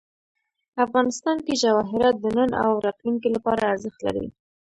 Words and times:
افغانستان 0.85 1.37
کې 1.45 1.53
جواهرات 1.63 2.15
د 2.19 2.25
نن 2.37 2.51
او 2.63 2.71
راتلونکي 2.85 3.29
لپاره 3.35 3.61
ارزښت 3.71 3.99
لري. 4.05 4.25